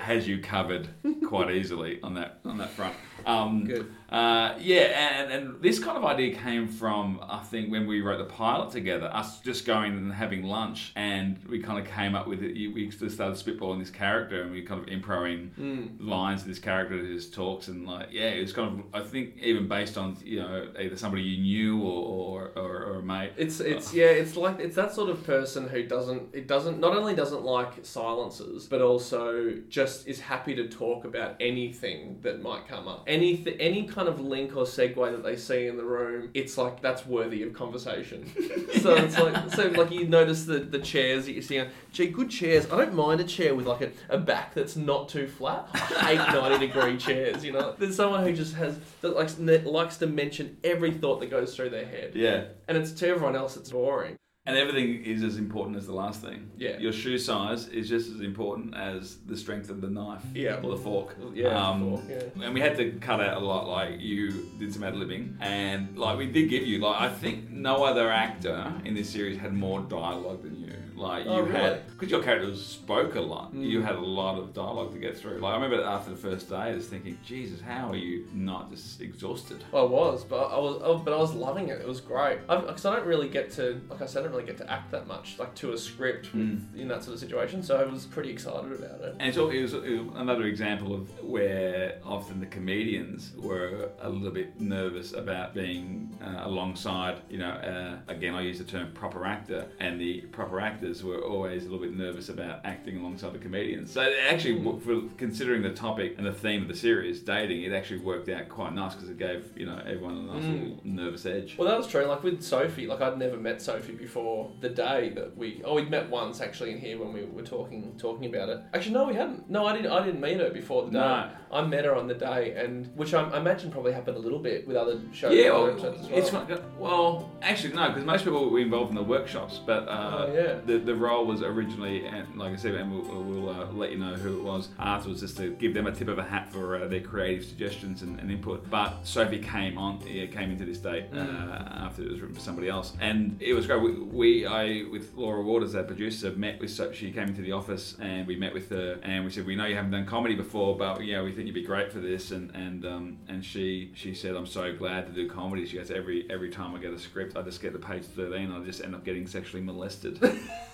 has 0.00 0.26
you 0.26 0.40
covered 0.40 0.88
quite 1.26 1.50
easily 1.50 2.00
on 2.02 2.14
that 2.14 2.40
on 2.44 2.58
that 2.58 2.70
front. 2.70 2.94
Um, 3.26 3.64
Good. 3.64 3.92
Uh, 4.10 4.54
yeah, 4.60 5.20
and, 5.22 5.32
and 5.32 5.62
this 5.62 5.78
kind 5.78 5.96
of 5.96 6.04
idea 6.04 6.34
came 6.36 6.66
from 6.66 7.20
I 7.28 7.38
think 7.38 7.70
when 7.70 7.86
we 7.86 8.00
wrote 8.00 8.18
the 8.18 8.24
pilot 8.24 8.70
together, 8.72 9.06
us 9.12 9.40
just 9.40 9.64
going 9.66 9.92
and 9.96 10.12
having 10.12 10.42
lunch, 10.42 10.92
and 10.96 11.38
we 11.48 11.60
kind 11.60 11.78
of 11.78 11.92
came 11.92 12.14
up 12.14 12.26
with 12.26 12.42
it. 12.42 12.54
We 12.54 12.88
just 12.88 13.14
started 13.14 13.36
spitballing 13.36 13.78
this 13.78 13.90
character, 13.90 14.42
and 14.42 14.50
we 14.50 14.62
kind 14.62 14.80
of 14.82 14.88
improing 14.88 15.50
Mm. 15.60 15.96
lines 16.00 16.42
of 16.42 16.48
this 16.48 16.58
character, 16.58 16.96
his 16.96 17.30
talks, 17.30 17.68
and 17.68 17.86
like 17.86 18.08
yeah, 18.10 18.28
it 18.30 18.40
was 18.40 18.52
kind 18.52 18.80
of 18.80 19.02
I 19.02 19.04
think 19.06 19.34
even 19.42 19.68
based 19.68 19.96
on 19.96 20.16
you 20.24 20.40
know 20.40 20.68
either 20.78 20.96
somebody 20.96 21.22
you 21.22 21.40
knew 21.42 21.82
or 21.82 22.00
or, 22.10 22.58
or, 22.60 22.84
or 22.84 22.98
a 22.98 23.02
mate. 23.02 23.32
It's 23.36 23.60
it's 23.60 23.94
yeah, 23.94 24.06
it's 24.06 24.36
like 24.36 24.58
it's 24.58 24.76
that 24.76 24.92
sort 24.92 25.10
of 25.10 25.24
person 25.24 25.68
who 25.68 25.84
doesn't 25.84 26.34
it 26.34 26.46
doesn't 26.48 26.80
not 26.80 26.96
only 26.96 27.14
doesn't 27.14 27.44
like 27.44 27.84
silences, 27.84 28.66
but 28.66 28.80
also 28.82 29.54
just 29.68 30.08
is 30.08 30.20
happy 30.20 30.54
to 30.56 30.68
talk 30.68 31.04
about 31.04 31.36
anything 31.40 32.18
that 32.22 32.42
might 32.42 32.66
come 32.66 32.88
up. 32.88 33.04
Anything 33.06 33.54
any 33.60 33.84
kind 33.84 33.99
of 34.06 34.20
link 34.20 34.56
or 34.56 34.64
segue 34.64 34.94
that 35.10 35.22
they 35.22 35.36
see 35.36 35.66
in 35.66 35.76
the 35.76 35.84
room, 35.84 36.30
it's 36.34 36.56
like 36.58 36.80
that's 36.80 37.06
worthy 37.06 37.42
of 37.42 37.52
conversation. 37.52 38.30
so 38.80 38.94
it's 38.94 39.18
like 39.18 39.52
so 39.52 39.68
like 39.68 39.90
you 39.90 40.06
notice 40.06 40.44
the 40.44 40.58
the 40.58 40.78
chairs 40.78 41.26
that 41.26 41.32
you 41.32 41.42
see 41.42 41.58
on 41.58 41.68
gee, 41.92 42.08
good 42.08 42.30
chairs. 42.30 42.66
I 42.70 42.76
don't 42.76 42.94
mind 42.94 43.20
a 43.20 43.24
chair 43.24 43.54
with 43.54 43.66
like 43.66 43.80
a, 43.80 43.90
a 44.08 44.18
back 44.18 44.54
that's 44.54 44.76
not 44.76 45.08
too 45.08 45.26
flat. 45.26 45.68
I 45.74 46.16
hate 46.16 46.18
90 46.34 46.66
degree 46.66 46.96
chairs, 46.96 47.44
you 47.44 47.52
know. 47.52 47.74
There's 47.78 47.96
someone 47.96 48.24
who 48.24 48.32
just 48.32 48.54
has 48.54 48.78
that 49.00 49.14
likes 49.16 49.38
likes 49.38 49.96
to 49.98 50.06
mention 50.06 50.56
every 50.64 50.92
thought 50.92 51.20
that 51.20 51.30
goes 51.30 51.54
through 51.54 51.70
their 51.70 51.86
head. 51.86 52.12
Yeah. 52.14 52.44
And 52.68 52.76
it's 52.76 52.92
to 52.92 53.08
everyone 53.08 53.36
else, 53.36 53.56
it's 53.56 53.70
boring. 53.70 54.16
And 54.46 54.56
everything 54.56 55.04
is 55.04 55.22
as 55.22 55.36
important 55.36 55.76
as 55.76 55.86
the 55.86 55.92
last 55.92 56.22
thing. 56.22 56.50
Yeah. 56.56 56.78
Your 56.78 56.92
shoe 56.92 57.18
size 57.18 57.68
is 57.68 57.90
just 57.90 58.10
as 58.10 58.20
important 58.22 58.74
as 58.74 59.18
the 59.26 59.36
strength 59.36 59.68
of 59.68 59.82
the 59.82 59.86
knife 59.88 60.22
Yeah. 60.34 60.60
or 60.62 60.70
the 60.70 60.78
fork. 60.82 61.14
Yeah, 61.34 61.48
Um, 61.48 61.90
fork, 61.90 62.04
yeah. 62.08 62.44
And 62.46 62.54
we 62.54 62.60
had 62.60 62.74
to 62.78 62.92
cut 63.00 63.20
out 63.20 63.40
a 63.42 63.44
lot. 63.44 63.68
Like 63.68 64.00
you 64.00 64.48
did 64.58 64.72
some 64.72 64.82
ad 64.82 64.94
libbing, 64.94 65.36
and 65.40 65.98
like 65.98 66.16
we 66.16 66.26
did 66.26 66.48
give 66.48 66.66
you 66.66 66.78
like 66.78 67.00
I 67.02 67.10
think 67.10 67.50
no 67.50 67.84
other 67.84 68.10
actor 68.10 68.72
in 68.86 68.94
this 68.94 69.10
series 69.10 69.36
had 69.36 69.52
more 69.52 69.80
dialogue 69.82 70.42
than 70.42 70.56
you. 70.58 70.72
Like 71.00 71.24
you 71.24 71.30
Oh, 71.30 71.40
really? 71.40 71.52
had 71.52 71.86
because 71.88 72.10
your 72.10 72.22
characters 72.22 72.64
spoke 72.64 73.14
a 73.14 73.20
lot. 73.20 73.54
Mm. 73.54 73.64
You 73.64 73.80
had 73.82 73.94
a 73.96 74.00
lot 74.00 74.38
of 74.38 74.52
dialogue 74.52 74.92
to 74.92 74.98
get 74.98 75.16
through. 75.16 75.38
Like 75.38 75.52
I 75.52 75.54
remember 75.62 75.82
after 75.84 76.10
the 76.10 76.16
first 76.16 76.48
day, 76.50 76.56
I 76.56 76.74
was 76.74 76.86
thinking, 76.88 77.16
Jesus, 77.24 77.60
how 77.60 77.90
are 77.90 77.96
you 77.96 78.26
not 78.34 78.70
just 78.70 79.00
exhausted? 79.00 79.64
I 79.72 79.80
was, 79.82 80.24
but 80.24 80.44
I 80.52 80.58
was, 80.58 80.80
oh, 80.84 80.98
but 80.98 81.14
I 81.14 81.16
was 81.16 81.32
loving 81.32 81.68
it. 81.68 81.80
It 81.80 81.88
was 81.88 82.00
great. 82.00 82.46
Because 82.46 82.84
I 82.84 82.94
don't 82.96 83.06
really 83.06 83.28
get 83.28 83.50
to, 83.52 83.80
like 83.88 84.02
I 84.02 84.06
said, 84.06 84.20
I 84.20 84.22
don't 84.24 84.32
really 84.34 84.46
get 84.46 84.58
to 84.58 84.70
act 84.70 84.90
that 84.90 85.06
much, 85.06 85.38
like 85.38 85.54
to 85.56 85.72
a 85.72 85.78
script 85.78 86.34
with, 86.34 86.40
Mm. 86.40 86.78
in 86.78 86.88
that 86.88 87.02
sort 87.02 87.14
of 87.14 87.20
situation. 87.20 87.62
So 87.62 87.80
I 87.80 87.84
was 87.84 88.04
pretty 88.06 88.30
excited 88.30 88.70
about 88.72 89.00
it. 89.00 89.16
And 89.18 89.36
al- 89.36 89.48
it 89.50 89.62
was, 89.62 89.72
it 89.74 89.80
was 90.04 90.08
another 90.16 90.44
example 90.44 90.94
of 90.94 91.08
where 91.24 91.98
often 92.04 92.40
the 92.40 92.46
comedians 92.46 93.32
were 93.38 93.90
a 94.02 94.08
little 94.10 94.30
bit 94.30 94.60
nervous 94.60 95.12
about 95.14 95.54
being 95.54 96.14
uh, 96.22 96.40
alongside, 96.44 97.16
you 97.30 97.38
know, 97.38 97.50
uh, 97.50 97.96
again, 98.12 98.34
I 98.34 98.42
use 98.42 98.58
the 98.58 98.64
term 98.64 98.92
proper 98.92 99.24
actor, 99.24 99.66
and 99.80 100.00
the 100.00 100.20
proper 100.32 100.60
actors 100.90 101.04
were 101.04 101.22
always 101.24 101.62
a 101.66 101.70
little 101.70 101.84
bit 101.84 101.96
nervous 101.96 102.28
about 102.30 102.60
acting 102.64 102.96
alongside 102.98 103.32
the 103.32 103.38
comedians. 103.38 103.92
So 103.92 104.12
actually, 104.28 104.58
w- 104.58 104.80
for 104.80 105.14
considering 105.16 105.62
the 105.62 105.70
topic 105.70 106.14
and 106.18 106.26
the 106.26 106.32
theme 106.32 106.62
of 106.62 106.68
the 106.68 106.74
series, 106.74 107.20
dating, 107.20 107.62
it 107.62 107.72
actually 107.72 108.00
worked 108.00 108.28
out 108.28 108.48
quite 108.48 108.74
nice 108.74 108.94
because 108.94 109.08
it 109.08 109.18
gave, 109.18 109.52
you 109.56 109.66
know, 109.66 109.78
everyone 109.86 110.16
a 110.16 110.22
nice 110.22 110.44
Mm. 110.44 110.52
little 110.62 110.80
nervous 110.84 111.26
edge. 111.26 111.56
Well, 111.56 111.68
that 111.68 111.76
was 111.78 111.86
true. 111.86 112.04
Like 112.06 112.24
with 112.24 112.42
Sophie, 112.42 112.86
like 112.88 113.00
I'd 113.00 113.18
never 113.18 113.36
met 113.36 113.62
Sophie 113.62 113.92
before 113.92 114.50
the 114.60 114.68
day 114.68 115.10
that 115.14 115.36
we. 115.36 115.62
Oh, 115.64 115.74
we'd 115.76 115.90
met 115.90 116.10
once 116.10 116.40
actually 116.40 116.72
in 116.72 116.78
here 116.78 116.98
when 116.98 117.12
we 117.12 117.22
were 117.24 117.42
talking 117.42 117.94
talking 117.98 118.34
about 118.34 118.48
it. 118.48 118.60
Actually, 118.74 118.94
no, 118.94 119.04
we 119.06 119.14
hadn't. 119.14 119.48
No, 119.48 119.66
I 119.66 119.76
didn't. 119.76 119.92
I 119.92 120.04
didn't 120.04 120.20
meet 120.20 120.38
her 120.38 120.50
before 120.50 120.86
the 120.86 120.90
day. 120.92 120.98
No. 120.98 121.30
I 121.52 121.62
met 121.62 121.84
her 121.84 121.94
on 121.96 122.06
the 122.06 122.14
day, 122.14 122.54
and 122.56 122.86
which 122.96 123.12
I, 123.12 123.22
I 123.22 123.38
imagine 123.40 123.70
probably 123.72 123.92
happened 123.92 124.16
a 124.16 124.20
little 124.20 124.38
bit 124.38 124.66
with 124.68 124.76
other 124.76 125.00
shows. 125.12 125.34
Yeah, 125.34 125.50
well, 125.50 125.66
as 125.68 125.82
well. 125.82 126.08
it's 126.12 126.32
well, 126.78 127.30
actually 127.42 127.74
no, 127.74 127.88
because 127.88 128.04
most 128.04 128.24
people 128.24 128.48
were 128.50 128.58
involved 128.60 128.90
in 128.90 128.96
the 128.96 129.02
workshops, 129.02 129.60
but 129.66 129.88
uh, 129.88 130.26
Oh, 130.28 130.32
yeah. 130.32 130.60
the 130.64 130.78
the 130.84 130.94
role 130.94 131.24
was 131.26 131.42
originally, 131.42 132.06
and 132.06 132.36
like 132.36 132.52
I 132.52 132.56
said, 132.56 132.74
and 132.74 132.90
we'll, 132.92 133.22
we'll 133.22 133.48
uh, 133.50 133.66
let 133.72 133.92
you 133.92 133.98
know 133.98 134.14
who 134.14 134.38
it 134.38 134.42
was 134.42 134.68
afterwards, 134.78 135.20
just 135.20 135.36
to 135.38 135.50
give 135.52 135.74
them 135.74 135.86
a 135.86 135.92
tip 135.92 136.08
of 136.08 136.18
a 136.18 136.22
hat 136.24 136.52
for 136.52 136.76
uh, 136.76 136.88
their 136.88 137.00
creative 137.00 137.44
suggestions 137.44 138.02
and, 138.02 138.18
and 138.20 138.30
input. 138.30 138.68
But 138.70 139.06
Sophie 139.06 139.38
came 139.38 139.78
on, 139.78 140.00
yeah, 140.06 140.26
came 140.26 140.50
into 140.50 140.64
this 140.64 140.78
date 140.78 141.06
uh, 141.12 141.16
Mm. 141.16 141.80
after 141.86 142.02
it 142.02 142.10
was 142.10 142.20
written 142.20 142.34
for 142.34 142.40
somebody 142.40 142.68
else, 142.68 142.92
and 143.00 143.36
it 143.40 143.54
was 143.54 143.66
great. 143.66 143.82
We, 143.82 143.92
we 143.92 144.46
I 144.46 144.84
with 144.90 145.14
Laura 145.14 145.42
Waters, 145.42 145.74
our 145.74 145.82
producer, 145.84 146.30
met 146.32 146.60
with 146.60 146.70
Sophie. 146.70 146.96
She 146.96 147.12
came 147.12 147.28
into 147.28 147.42
the 147.42 147.52
office, 147.52 147.96
and 148.00 148.26
we 148.26 148.36
met 148.36 148.52
with 148.54 148.70
her, 148.70 148.98
and 149.02 149.24
we 149.24 149.30
said, 149.30 149.46
we 149.46 149.56
know 149.56 149.66
you 149.66 149.74
haven't 149.76 149.90
done 149.92 150.06
comedy 150.06 150.34
before, 150.34 150.76
but 150.76 151.04
yeah, 151.04 151.22
we 151.22 151.32
think 151.32 151.46
you'd 151.46 151.54
be 151.54 151.62
great 151.62 151.92
for 151.92 151.98
this, 152.00 152.30
and 152.30 152.50
and 152.54 152.84
um, 152.86 153.18
and 153.28 153.44
she 153.44 153.90
she 153.94 154.14
said, 154.14 154.34
I'm 154.36 154.46
so 154.46 154.74
glad 154.74 155.06
to 155.06 155.12
do 155.12 155.28
comedy. 155.28 155.66
She 155.66 155.76
goes, 155.76 155.90
every 155.90 156.26
every 156.30 156.50
time 156.50 156.74
I 156.74 156.78
get 156.78 156.92
a 156.92 156.98
script, 156.98 157.36
I 157.36 157.42
just 157.42 157.60
get 157.62 157.72
to 157.72 157.78
page 157.78 158.04
13, 158.04 158.50
I 158.50 158.64
just 158.64 158.82
end 158.82 158.94
up 158.94 159.04
getting 159.04 159.26
sexually 159.26 159.62
molested. 159.62 160.20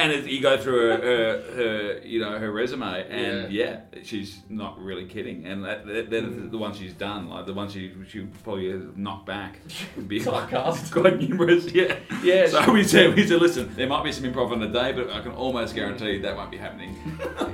And 0.00 0.12
it, 0.12 0.26
you 0.26 0.40
go 0.40 0.56
through 0.56 0.88
her, 0.88 0.96
her, 0.96 1.54
her, 1.54 1.98
you 2.04 2.20
know, 2.20 2.38
her 2.38 2.50
resume, 2.50 3.06
and 3.08 3.52
yeah, 3.52 3.80
she's 4.02 4.40
not 4.48 4.78
really 4.78 5.04
kidding. 5.04 5.46
And 5.46 5.64
that, 5.64 5.86
that, 5.86 6.10
they're 6.10 6.22
hmm. 6.22 6.50
the, 6.50 6.58
ones 6.58 6.78
she's 6.78 6.94
done, 6.94 7.28
like 7.28 7.46
the 7.46 7.54
ones 7.54 7.72
she 7.72 7.92
she 8.08 8.20
probably 8.42 8.72
knocked 8.96 9.26
back, 9.26 9.60
would 9.96 10.08
be 10.08 10.20
Typecast. 10.20 10.92
quite 10.92 11.18
numerous. 11.18 11.70
Yeah, 11.80 11.96
Yeah, 12.22 12.46
So 12.48 12.72
we 12.72 12.82
said, 12.84 13.14
we 13.14 13.26
said, 13.26 13.40
listen, 13.40 13.74
there 13.76 13.86
might 13.86 14.02
be 14.02 14.12
some 14.12 14.24
improv 14.24 14.50
on 14.50 14.60
the 14.60 14.66
day, 14.66 14.92
but 14.92 15.10
I 15.10 15.20
can 15.20 15.32
almost 15.32 15.74
guarantee 15.74 16.18
that 16.18 16.36
won't 16.36 16.50
be 16.50 16.56
happening. 16.56 16.96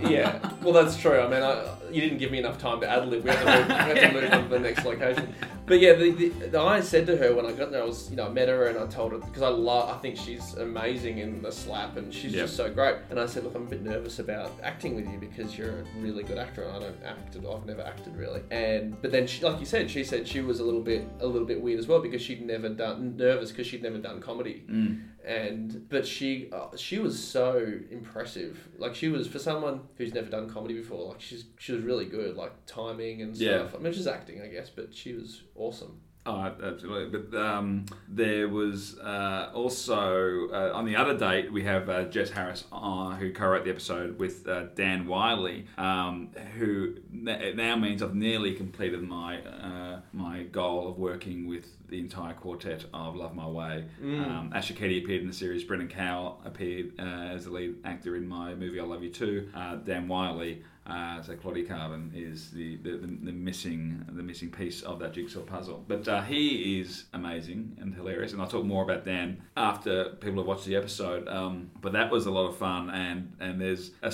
yeah, 0.08 0.52
well, 0.62 0.72
that's 0.72 0.96
true. 0.96 1.20
I 1.20 1.28
mean, 1.28 1.42
I, 1.42 1.76
you 1.90 2.00
didn't 2.00 2.18
give 2.18 2.30
me 2.30 2.38
enough 2.38 2.58
time 2.58 2.80
to 2.80 2.88
ad 2.88 3.06
lib. 3.08 3.24
We 3.24 3.30
had 3.30 3.44
to 3.44 3.58
move, 3.58 3.68
we 3.68 3.74
had 3.74 4.12
to 4.12 4.20
move 4.20 4.32
on 4.32 4.42
to 4.44 4.48
the 4.48 4.58
next 4.58 4.84
location. 4.84 5.34
But 5.66 5.80
yeah, 5.80 5.94
the, 5.94 6.10
the, 6.12 6.28
the, 6.28 6.60
I 6.60 6.80
said 6.80 7.06
to 7.06 7.16
her 7.16 7.34
when 7.34 7.44
I 7.44 7.50
got 7.52 7.72
there, 7.72 7.82
I 7.82 7.84
was, 7.84 8.08
you 8.08 8.16
know, 8.16 8.26
I 8.26 8.28
met 8.28 8.48
her 8.48 8.66
and 8.68 8.78
I 8.78 8.86
told 8.86 9.10
her 9.12 9.18
because 9.18 9.42
I 9.42 9.48
love, 9.48 9.90
I 9.90 9.98
think 9.98 10.16
she's 10.16 10.54
amazing 10.54 11.18
in 11.18 11.42
the 11.42 11.50
slap 11.50 11.96
and 11.96 12.14
she's 12.14 12.32
Yep. 12.32 12.44
just 12.44 12.56
so 12.56 12.70
great. 12.72 12.96
And 13.10 13.18
I 13.18 13.26
said, 13.26 13.42
look, 13.44 13.54
I'm 13.56 13.62
a 13.66 13.70
bit 13.70 13.82
nervous 13.82 14.20
about 14.20 14.52
acting 14.62 14.94
with 14.94 15.08
you 15.10 15.18
because 15.18 15.58
you're 15.58 15.80
a 15.80 15.84
really 16.00 16.22
good 16.22 16.38
actor 16.38 16.62
and 16.62 16.72
I 16.76 16.78
don't 16.78 17.02
act. 17.04 17.34
at 17.34 17.44
all. 17.44 17.56
I've 17.56 17.66
never 17.66 17.82
acted 17.82 18.16
really. 18.16 18.42
And 18.52 19.00
but 19.02 19.10
then, 19.10 19.26
she, 19.26 19.44
like 19.44 19.58
you 19.58 19.66
said, 19.66 19.90
she 19.90 20.04
said 20.04 20.28
she 20.28 20.40
was 20.40 20.60
a 20.60 20.64
little 20.64 20.82
bit, 20.82 21.04
a 21.20 21.26
little 21.26 21.46
bit 21.48 21.60
weird 21.60 21.80
as 21.80 21.88
well 21.88 22.00
because 22.00 22.22
she'd 22.22 22.46
never 22.46 22.68
done 22.68 23.16
nervous 23.16 23.50
because 23.50 23.66
she'd 23.66 23.82
never 23.82 23.98
done 23.98 24.20
comedy 24.20 24.62
Mm. 24.70 25.02
and 25.24 25.88
but 25.88 26.06
she 26.06 26.48
uh, 26.52 26.68
she 26.76 26.98
was 26.98 27.22
so 27.22 27.66
impressive 27.90 28.68
like 28.78 28.94
she 28.94 29.08
was 29.08 29.26
for 29.26 29.38
someone 29.38 29.80
who's 29.96 30.14
never 30.14 30.28
done 30.30 30.48
comedy 30.48 30.74
before 30.74 31.08
like 31.08 31.20
she's 31.20 31.44
she 31.58 31.72
was 31.72 31.82
really 31.82 32.04
good 32.04 32.36
like 32.36 32.52
timing 32.66 33.22
and 33.22 33.36
Yeah. 33.36 33.58
stuff 33.66 33.74
i 33.74 33.78
mean 33.82 33.92
she's 33.92 34.06
acting 34.06 34.40
i 34.40 34.46
guess 34.46 34.70
but 34.70 34.94
she 34.94 35.12
was 35.14 35.42
awesome 35.58 36.00
Oh, 36.28 36.40
absolutely. 36.40 37.20
But 37.20 37.40
um, 37.40 37.86
there 38.08 38.48
was 38.48 38.98
uh, 38.98 39.50
also 39.54 40.48
uh, 40.48 40.72
on 40.74 40.84
the 40.84 40.96
other 40.96 41.16
date 41.16 41.52
we 41.52 41.62
have 41.62 41.88
uh, 41.88 42.02
Jess 42.06 42.30
Harris, 42.30 42.64
uh, 42.72 43.10
who 43.14 43.32
co-wrote 43.32 43.64
the 43.64 43.70
episode 43.70 44.18
with 44.18 44.46
uh, 44.48 44.64
Dan 44.74 45.06
Wyllie, 45.06 45.66
um, 45.78 46.30
who 46.58 46.96
n- 47.12 47.52
now 47.54 47.76
means 47.76 48.02
I've 48.02 48.16
nearly 48.16 48.54
completed 48.54 49.02
my 49.02 49.40
uh, 49.40 50.00
my 50.12 50.42
goal 50.42 50.88
of 50.88 50.98
working 50.98 51.46
with 51.46 51.66
the 51.88 51.98
entire 51.98 52.34
quartet 52.34 52.84
of 52.92 53.16
Love 53.16 53.34
My 53.34 53.46
Way. 53.46 53.84
Um, 54.02 54.52
Asher 54.54 54.74
Keddie 54.74 55.02
appeared 55.02 55.22
in 55.22 55.28
the 55.28 55.32
series. 55.32 55.64
Brendan 55.64 55.88
Cowell 55.88 56.40
appeared 56.44 56.92
uh, 56.98 57.02
as 57.02 57.44
the 57.44 57.50
lead 57.50 57.76
actor 57.84 58.16
in 58.16 58.26
my 58.26 58.54
movie 58.54 58.80
I 58.80 58.84
Love 58.84 59.02
You 59.02 59.10
Too. 59.10 59.48
Uh, 59.54 59.76
Dan 59.76 60.08
Wyllie. 60.08 60.62
Uh, 60.86 61.20
so 61.20 61.34
Claudia 61.34 61.64
Karvan 61.64 62.10
is 62.14 62.52
the, 62.52 62.76
the, 62.76 62.90
the, 62.92 63.06
the 63.06 63.32
missing 63.32 64.04
the 64.08 64.22
missing 64.22 64.50
piece 64.50 64.82
of 64.82 65.00
that 65.00 65.12
jigsaw 65.12 65.40
puzzle. 65.40 65.84
But 65.88 66.06
uh, 66.06 66.22
he 66.22 66.80
is 66.80 67.06
amazing 67.12 67.76
and 67.80 67.92
hilarious, 67.92 68.32
and 68.32 68.40
I'll 68.40 68.46
talk 68.46 68.64
more 68.64 68.84
about 68.84 69.04
Dan 69.04 69.42
after 69.56 70.10
people 70.20 70.38
have 70.38 70.46
watched 70.46 70.64
the 70.64 70.76
episode. 70.76 71.26
Um, 71.26 71.70
but 71.80 71.92
that 71.94 72.10
was 72.12 72.26
a 72.26 72.30
lot 72.30 72.46
of 72.46 72.56
fun, 72.56 72.90
and 72.90 73.32
and 73.40 73.60
there's 73.60 73.90
a 74.02 74.12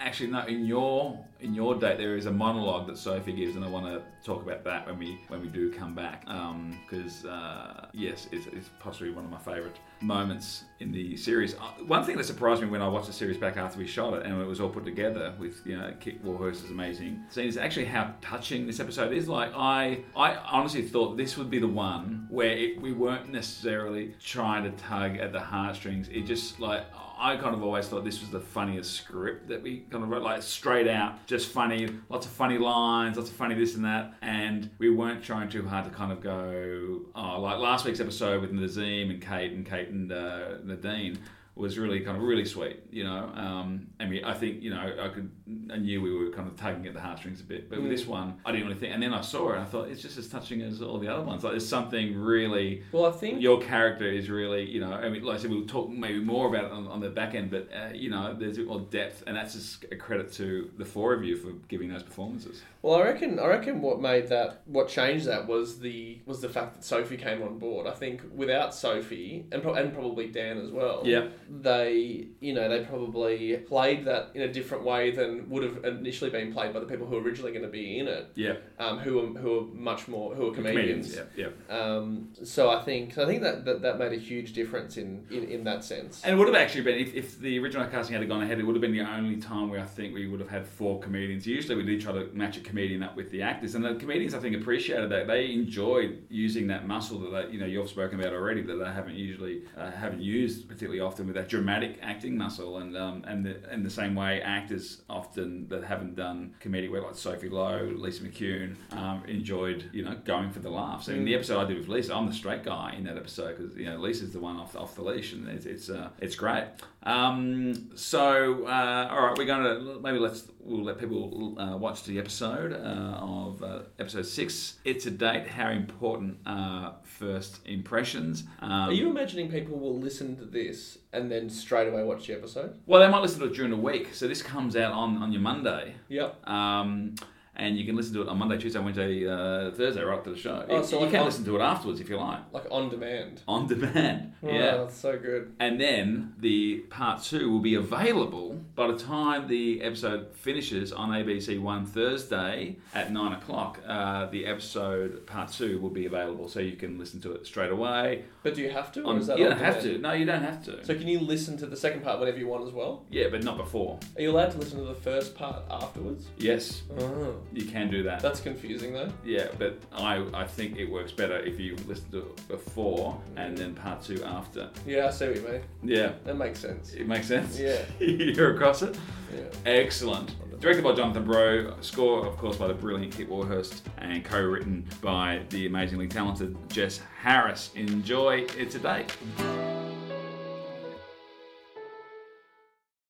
actually 0.00 0.30
no 0.30 0.46
in 0.46 0.64
your 0.64 1.18
in 1.40 1.54
your 1.54 1.74
date 1.74 1.98
there 1.98 2.16
is 2.16 2.26
a 2.26 2.32
monologue 2.32 2.86
that 2.86 2.98
Sophie 2.98 3.32
gives, 3.32 3.56
and 3.56 3.64
I 3.64 3.68
want 3.68 3.86
to 3.86 4.02
talk 4.24 4.42
about 4.42 4.64
that 4.64 4.86
when 4.86 4.98
we 4.98 5.18
when 5.28 5.40
we 5.40 5.48
do 5.48 5.72
come 5.72 5.94
back. 5.94 6.24
Because 6.24 7.24
uh, 7.24 7.86
yes, 7.92 8.28
it's, 8.32 8.46
it's 8.46 8.70
possibly 8.80 9.10
one 9.10 9.24
of 9.24 9.30
my 9.30 9.38
favourite 9.38 9.76
moments 10.00 10.64
in 10.80 10.92
the 10.92 11.16
series. 11.16 11.54
Uh, 11.54 11.72
one 11.86 12.04
thing 12.04 12.16
that 12.16 12.24
surprised 12.24 12.62
me 12.62 12.68
when 12.68 12.82
I 12.82 12.88
watched 12.88 13.06
the 13.08 13.12
series 13.12 13.36
back 13.36 13.56
after 13.56 13.78
we 13.78 13.86
shot 13.86 14.14
it 14.14 14.24
and 14.24 14.40
it 14.40 14.46
was 14.46 14.60
all 14.60 14.68
put 14.68 14.84
together 14.84 15.34
with 15.38 15.66
you 15.66 15.76
know 15.76 15.92
Kit 16.00 16.22
Warhurst 16.22 16.64
is 16.64 16.70
amazing. 16.70 17.24
Seeing 17.30 17.48
is 17.48 17.56
actually 17.56 17.86
how 17.86 18.14
touching 18.20 18.66
this 18.66 18.80
episode 18.80 19.12
is. 19.12 19.28
Like 19.28 19.52
I 19.54 20.04
I 20.16 20.36
honestly 20.36 20.82
thought 20.82 21.16
this 21.16 21.36
would 21.36 21.50
be 21.50 21.58
the 21.58 21.68
one 21.68 22.26
where 22.30 22.50
it, 22.50 22.80
we 22.80 22.92
weren't 22.92 23.30
necessarily 23.30 24.14
trying 24.22 24.64
to 24.64 24.70
tug 24.82 25.16
at 25.16 25.32
the 25.32 25.40
heartstrings. 25.40 26.08
It 26.08 26.22
just 26.22 26.60
like 26.60 26.84
I 27.20 27.36
kind 27.36 27.54
of 27.54 27.64
always 27.64 27.88
thought 27.88 28.04
this 28.04 28.20
was 28.20 28.30
the 28.30 28.40
funniest 28.40 28.92
script 28.92 29.48
that 29.48 29.60
we 29.60 29.80
kind 29.90 30.04
of 30.04 30.10
wrote, 30.10 30.22
like 30.22 30.40
straight 30.40 30.86
out, 30.86 31.26
just 31.26 31.50
funny, 31.50 31.88
lots 32.08 32.26
of 32.26 32.32
funny 32.32 32.58
lines, 32.58 33.16
lots 33.16 33.28
of 33.28 33.34
funny 33.34 33.56
this 33.56 33.74
and 33.74 33.84
that, 33.84 34.14
and 34.22 34.70
we 34.78 34.88
weren't 34.88 35.22
trying 35.22 35.48
too 35.48 35.66
hard 35.66 35.84
to 35.84 35.90
kind 35.90 36.12
of 36.12 36.20
go, 36.20 37.00
oh, 37.16 37.40
like 37.40 37.58
last 37.58 37.84
week's 37.84 37.98
episode 37.98 38.40
with 38.40 38.52
Nazim 38.52 39.10
and 39.10 39.20
Kate 39.20 39.52
and 39.52 39.66
Kate 39.66 39.87
and 39.90 40.12
uh, 40.12 40.58
Nadine 40.64 41.18
was 41.58 41.76
really 41.76 42.00
kind 42.00 42.16
of 42.16 42.22
really 42.22 42.44
sweet, 42.44 42.84
you 42.90 43.02
know. 43.02 43.32
Um, 43.34 43.88
I 43.98 44.06
mean, 44.06 44.24
I 44.24 44.32
think 44.32 44.62
you 44.62 44.70
know 44.70 44.96
I 45.00 45.08
could, 45.08 45.30
I 45.72 45.76
knew 45.76 46.00
we 46.00 46.14
were 46.14 46.30
kind 46.30 46.46
of 46.46 46.56
tugging 46.56 46.86
at 46.86 46.94
the 46.94 47.00
heartstrings 47.00 47.40
a 47.40 47.44
bit, 47.44 47.68
but 47.68 47.82
with 47.82 47.90
this 47.90 48.06
one, 48.06 48.38
I 48.46 48.52
didn't 48.52 48.68
really 48.68 48.78
think. 48.78 48.94
And 48.94 49.02
then 49.02 49.12
I 49.12 49.20
saw 49.20 49.50
it, 49.50 49.52
and 49.54 49.62
I 49.62 49.64
thought 49.64 49.88
it's 49.88 50.00
just 50.00 50.16
as 50.18 50.28
touching 50.28 50.62
as 50.62 50.80
all 50.80 50.98
the 50.98 51.08
other 51.08 51.24
ones. 51.24 51.42
Like 51.42 51.54
there's 51.54 51.68
something 51.68 52.16
really. 52.16 52.84
Well, 52.92 53.06
I 53.06 53.10
think 53.10 53.42
Your 53.42 53.60
character 53.60 54.06
is 54.06 54.30
really, 54.30 54.70
you 54.70 54.80
know, 54.80 54.92
I 54.92 55.08
mean, 55.08 55.24
like 55.24 55.38
I 55.38 55.40
said, 55.40 55.50
we'll 55.50 55.66
talk 55.66 55.90
maybe 55.90 56.20
more 56.20 56.48
about 56.48 56.64
it 56.64 56.70
on, 56.70 56.86
on 56.86 57.00
the 57.00 57.10
back 57.10 57.34
end, 57.34 57.50
but 57.50 57.68
uh, 57.74 57.92
you 57.92 58.08
know, 58.10 58.34
there's 58.38 58.56
a 58.56 58.60
bit 58.60 58.68
more 58.68 58.80
depth, 58.80 59.24
and 59.26 59.36
that's 59.36 59.54
just 59.54 59.84
a 59.90 59.96
credit 59.96 60.32
to 60.34 60.70
the 60.78 60.84
four 60.84 61.12
of 61.12 61.24
you 61.24 61.36
for 61.36 61.50
giving 61.66 61.88
those 61.88 62.04
performances. 62.04 62.62
Well, 62.88 63.02
I 63.02 63.04
reckon. 63.04 63.38
I 63.38 63.46
reckon 63.48 63.82
what 63.82 64.00
made 64.00 64.28
that, 64.28 64.62
what 64.64 64.88
changed 64.88 65.26
that, 65.26 65.46
was 65.46 65.78
the 65.78 66.20
was 66.24 66.40
the 66.40 66.48
fact 66.48 66.74
that 66.74 66.84
Sophie 66.84 67.18
came 67.18 67.42
on 67.42 67.58
board. 67.58 67.86
I 67.86 67.90
think 67.90 68.22
without 68.34 68.74
Sophie 68.74 69.44
and 69.52 69.62
pro- 69.62 69.74
and 69.74 69.92
probably 69.92 70.28
Dan 70.28 70.56
as 70.56 70.70
well. 70.70 71.02
Yeah. 71.04 71.28
They, 71.50 72.28
you 72.40 72.54
know, 72.54 72.66
they 72.66 72.82
probably 72.86 73.58
played 73.58 74.06
that 74.06 74.30
in 74.32 74.40
a 74.40 74.50
different 74.50 74.84
way 74.84 75.10
than 75.10 75.50
would 75.50 75.64
have 75.64 75.84
initially 75.84 76.30
been 76.30 76.50
played 76.50 76.72
by 76.72 76.80
the 76.80 76.86
people 76.86 77.06
who 77.06 77.16
were 77.16 77.20
originally 77.20 77.52
going 77.52 77.64
to 77.64 77.70
be 77.70 77.98
in 77.98 78.08
it. 78.08 78.32
Yeah, 78.34 78.54
Um, 78.78 78.98
who 79.00 79.18
are 79.18 79.38
who 79.38 79.58
are 79.58 79.64
much 79.74 80.08
more 80.08 80.34
who 80.34 80.48
are 80.48 80.54
comedians. 80.54 81.14
Yeah, 81.14 81.24
yeah. 81.36 81.76
Um, 81.78 82.30
so 82.42 82.70
I 82.70 82.80
think 82.84 83.18
I 83.18 83.26
think 83.26 83.42
that, 83.42 83.66
that 83.66 83.82
that 83.82 83.98
made 83.98 84.14
a 84.14 84.22
huge 84.30 84.54
difference 84.54 84.96
in, 84.96 85.26
in, 85.30 85.44
in 85.44 85.64
that 85.64 85.84
sense. 85.84 86.22
And 86.24 86.32
it 86.34 86.38
would 86.38 86.48
have 86.48 86.56
actually 86.56 86.84
been, 86.84 86.98
if, 86.98 87.14
if 87.14 87.38
the 87.38 87.58
original 87.58 87.86
casting 87.88 88.16
had 88.16 88.26
gone 88.26 88.42
ahead, 88.42 88.58
it 88.58 88.64
would 88.64 88.76
have 88.76 88.80
been 88.80 88.96
the 88.96 89.02
only 89.02 89.36
time 89.36 89.68
where 89.68 89.80
I 89.80 89.84
think 89.84 90.14
we 90.14 90.26
would 90.26 90.40
have 90.40 90.48
had 90.48 90.66
four 90.66 90.98
comedians. 91.00 91.46
Usually 91.46 91.76
we 91.76 91.84
do 91.84 92.00
try 92.00 92.12
to 92.12 92.30
match 92.32 92.56
a 92.56 92.60
comedian 92.60 92.77
up 92.78 93.16
with 93.16 93.30
the 93.30 93.42
actors, 93.42 93.74
and 93.74 93.84
the 93.84 93.96
comedians 93.96 94.34
I 94.34 94.38
think 94.38 94.54
appreciated 94.54 95.10
that. 95.10 95.26
They 95.26 95.52
enjoyed 95.52 96.22
using 96.30 96.68
that 96.68 96.86
muscle 96.86 97.18
that 97.20 97.30
they, 97.30 97.52
you 97.52 97.60
know 97.60 97.66
you've 97.66 97.88
spoken 97.88 98.20
about 98.20 98.32
already 98.32 98.62
that 98.62 98.76
they 98.76 98.84
haven't 98.84 99.16
usually 99.16 99.62
uh, 99.76 99.90
haven't 99.90 100.20
used 100.20 100.68
particularly 100.68 101.00
often 101.00 101.26
with 101.26 101.34
that 101.34 101.48
dramatic 101.48 101.98
acting 102.02 102.36
muscle, 102.36 102.78
and 102.78 102.96
um, 102.96 103.24
and 103.26 103.44
the, 103.44 103.72
in 103.72 103.82
the 103.82 103.90
same 103.90 104.14
way 104.14 104.40
actors 104.42 105.02
often 105.10 105.68
that 105.68 105.82
haven't 105.84 106.14
done 106.14 106.54
comedic 106.60 106.90
work 106.90 107.04
like 107.04 107.16
Sophie 107.16 107.48
Lowe, 107.48 107.92
Lisa 107.96 108.22
McCune 108.22 108.76
um, 108.92 109.24
enjoyed 109.26 109.90
you 109.92 110.04
know 110.04 110.16
going 110.24 110.50
for 110.50 110.60
the 110.60 110.70
laughs. 110.70 111.08
I 111.08 111.12
mean 111.12 111.24
the 111.24 111.34
episode 111.34 111.60
I 111.60 111.64
did 111.66 111.78
with 111.78 111.88
Lisa, 111.88 112.14
I'm 112.14 112.26
the 112.26 112.34
straight 112.34 112.62
guy 112.62 112.94
in 112.96 113.04
that 113.04 113.16
episode 113.16 113.56
because 113.56 113.76
you 113.76 113.86
know 113.86 113.98
Lisa's 113.98 114.32
the 114.32 114.40
one 114.40 114.56
off 114.56 114.76
off 114.76 114.94
the 114.94 115.02
leash, 115.02 115.32
and 115.32 115.48
it's 115.48 115.66
it's 115.66 115.90
uh, 115.90 116.10
it's 116.20 116.36
great. 116.36 116.64
Um, 117.02 117.90
so 117.96 118.66
uh, 118.66 119.08
all 119.10 119.26
right, 119.26 119.38
we're 119.38 119.46
going 119.46 119.64
to 119.64 120.00
maybe 120.00 120.18
let's 120.18 120.44
we'll 120.60 120.84
let 120.84 120.98
people 120.98 121.56
uh, 121.58 121.76
watch 121.76 122.04
the 122.04 122.18
episode 122.18 122.57
uh, 122.66 123.18
of 123.20 123.62
uh, 123.62 123.80
episode 123.98 124.26
six. 124.26 124.78
It's 124.84 125.06
a 125.06 125.10
date. 125.10 125.46
How 125.48 125.70
important 125.70 126.38
are 126.46 126.96
first 127.04 127.60
impressions? 127.66 128.44
Um, 128.60 128.70
Are 128.70 128.92
you 128.92 129.08
imagining 129.10 129.50
people 129.50 129.78
will 129.78 129.98
listen 129.98 130.36
to 130.36 130.44
this 130.44 130.98
and 131.12 131.30
then 131.30 131.48
straight 131.48 131.88
away 131.88 132.02
watch 132.02 132.26
the 132.26 132.34
episode? 132.34 132.78
well, 132.86 133.00
they 133.00 133.08
might 133.08 133.22
listen 133.22 133.40
to 133.40 133.46
it 133.46 133.54
during 133.54 133.70
the 133.70 133.76
week. 133.76 134.14
So 134.14 134.26
this 134.28 134.42
comes 134.42 134.76
out 134.76 134.92
on 134.92 135.22
on 135.22 135.32
your 135.32 135.42
Monday. 135.42 135.94
Yep. 136.08 136.48
Um, 136.48 137.14
and 137.58 137.76
you 137.76 137.84
can 137.84 137.96
listen 137.96 138.14
to 138.14 138.22
it 138.22 138.28
on 138.28 138.38
Monday, 138.38 138.56
Tuesday, 138.58 138.78
Wednesday, 138.78 139.26
uh, 139.28 139.70
Thursday, 139.72 140.02
right 140.02 140.18
after 140.18 140.30
the 140.30 140.38
show. 140.38 140.64
Oh, 140.68 140.82
so 140.82 140.96
you 140.96 141.02
like 141.02 141.10
can 141.10 141.20
on- 141.20 141.26
listen 141.26 141.44
to 141.44 141.56
it 141.56 141.60
afterwards 141.60 142.00
if 142.00 142.08
you 142.08 142.16
like, 142.16 142.40
Like 142.52 142.66
on 142.70 142.88
demand. 142.88 143.42
on 143.48 143.66
demand. 143.66 144.24
Oh, 144.40 144.48
yeah. 144.52 144.76
that's 144.76 144.96
so 144.96 145.18
good. 145.18 145.52
And 145.58 145.80
then 145.80 146.34
the 146.38 146.78
part 146.90 147.24
two 147.24 147.50
will 147.50 147.58
be 147.58 147.74
available 147.74 148.52
by 148.76 148.86
the 148.86 148.96
time 148.96 149.48
the 149.48 149.82
episode 149.82 150.32
finishes 150.32 150.92
on 150.92 151.10
ABC 151.10 151.60
One 151.60 151.84
Thursday 151.84 152.76
at 152.94 153.12
nine 153.12 153.32
o'clock. 153.32 153.80
Uh, 153.86 154.26
the 154.26 154.46
episode 154.46 155.26
part 155.26 155.50
two 155.50 155.80
will 155.80 155.90
be 155.90 156.06
available, 156.06 156.48
so 156.48 156.60
you 156.60 156.76
can 156.76 156.98
listen 156.98 157.20
to 157.22 157.32
it 157.32 157.46
straight 157.46 157.72
away. 157.72 158.24
But 158.44 158.54
do 158.54 158.62
you 158.62 158.70
have 158.70 158.92
to? 158.92 159.02
Or 159.02 159.10
On, 159.10 159.18
is 159.18 159.26
that 159.26 159.38
you 159.38 159.44
don't 159.48 159.58
have 159.58 159.80
demand? 159.82 159.96
to. 159.96 160.02
No, 160.02 160.12
you 160.12 160.24
don't 160.24 160.42
have 160.42 160.64
to. 160.66 160.84
So 160.84 160.94
can 160.94 161.08
you 161.08 161.18
listen 161.18 161.56
to 161.58 161.66
the 161.66 161.76
second 161.76 162.02
part 162.04 162.20
whenever 162.20 162.38
you 162.38 162.46
want 162.46 162.64
as 162.66 162.72
well? 162.72 163.04
yeah, 163.10 163.26
but 163.28 163.42
not 163.42 163.56
before. 163.56 163.98
Are 164.16 164.22
you 164.22 164.30
allowed 164.30 164.52
to 164.52 164.58
listen 164.58 164.78
to 164.78 164.84
the 164.84 164.94
first 164.94 165.34
part 165.34 165.62
afterwards? 165.70 166.28
Yes, 166.38 166.82
Oh, 167.00 167.34
you 167.52 167.64
can 167.66 167.90
do 167.90 168.02
that. 168.04 168.20
that's 168.20 168.40
confusing 168.40 168.92
though. 168.92 169.10
Yeah, 169.24 169.48
but 169.58 169.78
I, 169.92 170.24
I 170.34 170.46
think 170.46 170.76
it 170.76 170.84
works 170.90 171.12
better 171.12 171.38
if 171.38 171.58
you 171.58 171.76
listen 171.86 172.10
to 172.12 172.18
it 172.18 172.48
before 172.48 173.20
and 173.36 173.56
then 173.56 173.74
part 173.74 174.02
two 174.02 174.22
after. 174.24 174.70
Yeah, 174.86 175.06
I 175.06 175.10
see 175.10 175.26
what 175.28 175.36
you 175.36 175.42
mean. 175.42 175.60
Yeah, 175.82 176.12
That 176.24 176.36
makes 176.36 176.58
sense. 176.60 176.92
it 176.92 177.06
makes 177.08 177.26
sense. 177.26 177.58
Yeah. 177.58 177.82
You're 177.98 178.54
across 178.54 178.82
it. 178.82 178.96
Yeah. 179.34 179.42
Excellent. 179.66 180.34
Directed 180.60 180.82
by 180.82 180.92
Jonathan 180.94 181.24
Brough, 181.24 181.76
score, 181.82 182.26
of 182.26 182.36
course, 182.36 182.56
by 182.56 182.66
the 182.66 182.74
brilliant 182.74 183.14
Kit 183.16 183.28
Warhurst, 183.28 183.88
and 183.98 184.24
co 184.24 184.40
written 184.42 184.84
by 185.00 185.42
the 185.50 185.66
amazingly 185.66 186.08
talented 186.08 186.56
Jess 186.68 187.00
Harris. 187.22 187.70
Enjoy 187.76 188.44
It's 188.56 188.74
a 188.74 188.80
Date. 188.80 189.16